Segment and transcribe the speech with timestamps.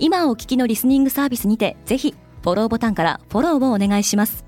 [0.00, 4.44] 今お聞きのリスニングサービスにてぜひフォローボタンからフォローをお願いします。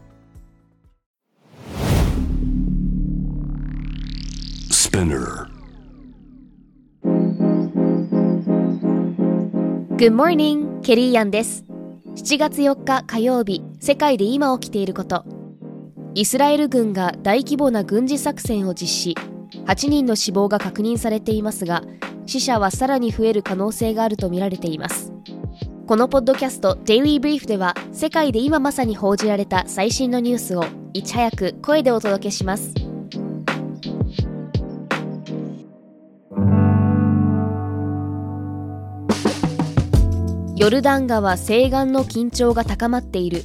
[9.97, 11.65] Good morning, ケリーアンです。
[12.17, 15.25] 7月4日火曜日世界で今起きていること。
[16.15, 19.15] イスラエル軍が大規模な軍事作戦を実施。
[19.67, 21.83] 8人の死亡が確認されていますが
[22.27, 25.13] 死者はさらに増える可能性があるとみられています
[25.91, 32.73] このポッドキャスト Daily Brief では世界で今まさに報じられた最新のニュースをいち早く声でお届けします。
[40.55, 43.43] ヨルダン川西岸の緊張が高まっている。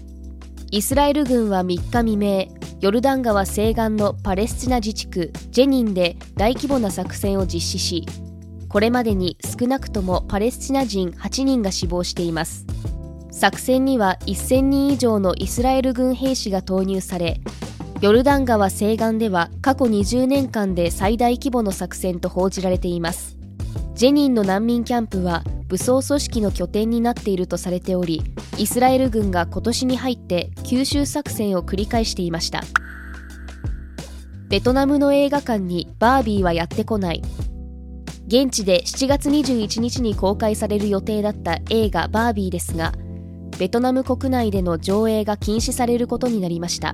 [0.69, 2.45] イスラエル軍は3日未明
[2.79, 8.05] ヨルダン川西岸のパレスチナ自治区ジェニンで大規模な作戦を実施し
[8.75, 12.65] これまでに少なくともパレスチナ人8人が死亡しています。
[13.31, 17.39] 作戦には1000人以上のイスラエル軍兵士が投入され
[18.01, 23.37] ヨルダン川西岸では過去20年間で最大規模の作戦と報じられています。
[23.93, 28.23] ジェニンの難民キャンプは武装組織の拠点になっているとされており
[28.57, 32.61] イスラエル軍が今年に入って吸収作戦を繰り返していました。
[34.49, 37.21] ベトナムの映画館にバービーはやってこない。
[38.27, 42.91] 現地で7月21日に公開される予定だった映画バービーですが
[43.59, 46.93] ベトナム国内での上映が禁止されることになりました。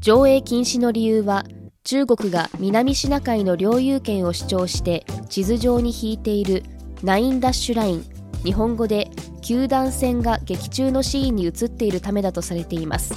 [0.00, 1.44] 上映禁止の理由は
[1.82, 6.62] 中国が南シナ海の領有権を主張して地図上に引いている
[7.02, 8.04] ナインダッシュライン
[8.44, 9.10] 日本語で
[9.42, 13.14] 球団戦が劇中のシーンに映っているためだとされています。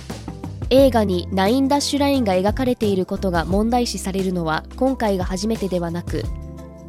[0.70, 6.24] 映画にナインダッシュラインが描かれていることが問題視されるのは今回が初めてではなく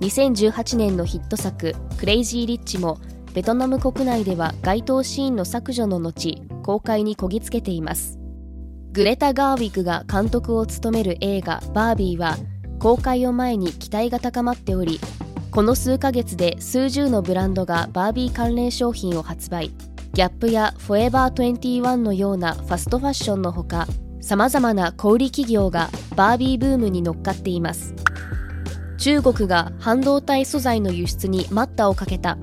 [0.00, 2.98] 2018年のヒット作「クレイジー・リッチ」も
[3.34, 8.18] ベトナム国内では該当シーンの削除の後公開にこぎつけています。
[8.92, 12.38] グレタ・ガーウィグが監督を務める映画「バービー」は
[12.80, 14.98] 公開を前に期待が高まっており
[15.50, 19.70] この数ヶ月で数十のブランドがバービー関連商品を発売。
[20.14, 23.86] ギャップやフォエバー21のようなファストファッションのほか
[24.20, 27.94] 様々な小売企業がバービーブームに乗っかっています。
[29.00, 32.36] 中国が半導体素材の輸出に待ったをかけた。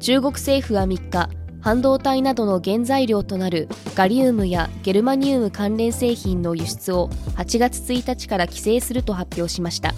[0.00, 1.30] 中国政府は3日
[1.60, 9.94] 半導体などの原材料となるガリウムやゲルマニウム関連製品の輸出を8月1日から規制すると発表しました。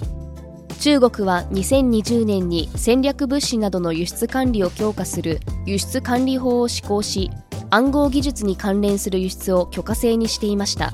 [0.79, 7.31] 中国は2020年に戦略物資などの輸出管理を強化する輸出管理法を施行し
[7.71, 10.93] 暗号技術に関連する輸出を許可制にしていました。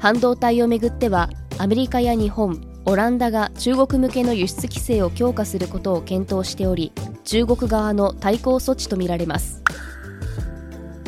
[0.00, 6.90] 半導体をめぐってはアメリカや日本オランダが中国向けの輸出規制を強化することを検討しており
[7.24, 9.62] 中国側の対抗措置とみられます。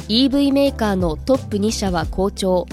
[0.09, 2.67] EV メーカーのトップ2社は好調。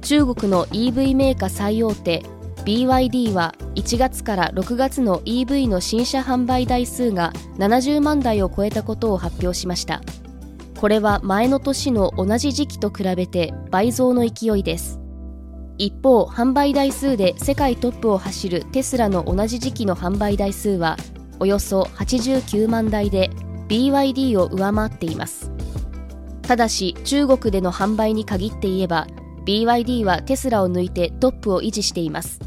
[0.00, 2.24] 中国の EV メーカー最大手
[2.64, 10.00] BYD は1月から6月の EV の新車販売台数が70万台を超えたことを発表しました。
[10.80, 14.95] これは前の年の同じ時期と比べて倍増の勢いです。
[15.78, 20.96] 一方販売台数で世界トップを走るテスラの同じ時期の販売台数は
[21.38, 23.30] およそ89万台で
[23.68, 25.50] BYD を上回っています。
[26.42, 29.06] ただし中国での販売に限って言えば
[29.44, 32.40] BYD はテスラを抜いてトップを維持しています。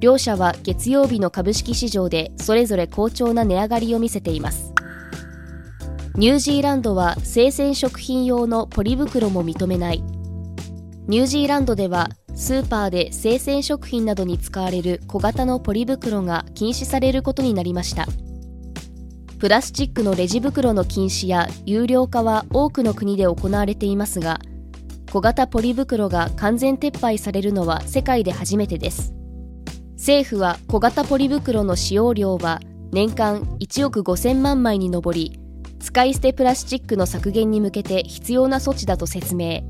[0.00, 4.72] 両社は月曜日の株式市場でそれぞれ好調な値上がりを見せています。
[6.16, 10.02] ニュージーランドは生鮮食品用のポリ袋も認めない。
[11.06, 18.06] ニュージーランドではスーパーで生鮮食品などに使われる小型のポリ袋が禁止されることになりました。
[19.38, 24.40] プラスチックのレジ袋の禁止や有料化は多くの国で行われていますが
[25.12, 29.12] 小型ポリ袋が完全撤廃されるのは世界で初めてです。
[29.96, 32.60] 政府は小型ポリ袋の使用量は
[32.90, 35.38] 年間1億5000万枚に上り
[35.78, 39.62] 使い捨てプラスチックの削減に向けて必要な措置だと説明。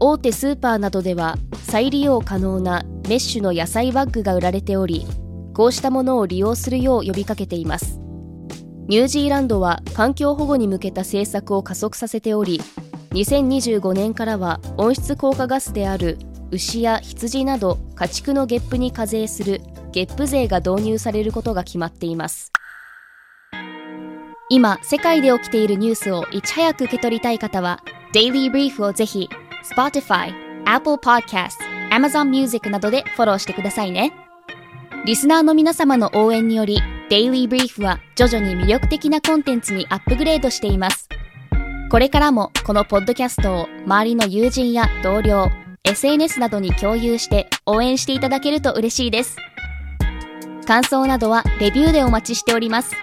[0.00, 5.06] 大手スーパーなどでは再利用可能なメッシュの野菜バッグが売られており
[5.54, 7.98] こうしたものを利用するよう呼びかけています。
[8.86, 12.58] ニュージーランドは環境保護に向けた政策を加速させており
[13.10, 16.16] 2025年からは温室効果ガスである
[16.50, 19.60] 牛や羊など家畜のゲップに課税する
[19.92, 22.50] ゲップ税が導入されることが決まっています。
[24.50, 27.80] 今世界で起きているニュースをいち早く受け取りたい方は
[28.14, 29.28] Daily Brief をぜひ
[29.64, 30.32] Spotify、
[30.64, 31.56] Apple Podcast、
[31.90, 34.12] Amazon Music などでフォローしてくださいね
[35.04, 41.08] リスナーの皆様の応援により Daily Brief は徐々に魅力的なコンテンツにアップグレードしています
[41.90, 45.48] これからもこのポッドキャストを周りの友人や同僚
[45.84, 49.36] SNS などに共有して応援していただけると嬉しいです。
[50.66, 52.94] 感想などはレビューでお待ちしております。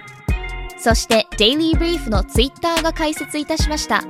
[0.78, 4.04] そして Daily Brief の Twitter が開設いたしました。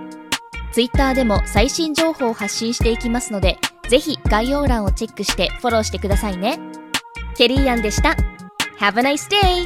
[0.76, 3.58] Twitter でも最新情報を発信していきますので、
[3.88, 6.60] ぜひ概要欄をチェックしてフォローしてくださいね。
[7.38, 8.18] ケリーアンでした。
[8.82, 9.66] Have a nice day!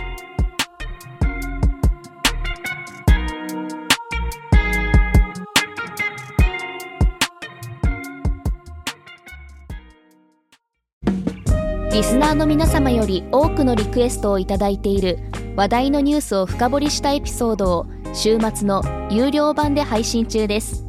[11.92, 15.18] リスナーの皆様より多くのリクエストをいただいている
[15.56, 20.89] 話題のニュースを深掘りしたエピソードを週末の有料版で配信中です